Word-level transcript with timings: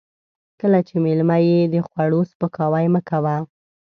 کله 0.59 0.79
چې 0.87 0.95
مېلمه 1.05 1.37
يې 1.47 1.59
د 1.73 1.75
خوړو 1.87 2.19
سپکاوی 2.31 2.85
مه 2.93 3.01
کوه. 3.09 3.35